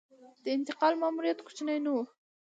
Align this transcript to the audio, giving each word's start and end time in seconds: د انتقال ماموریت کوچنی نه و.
د 0.43 0.45
انتقال 0.57 0.93
ماموریت 1.01 1.39
کوچنی 1.45 1.77
نه 1.85 1.91
و. 1.93 1.97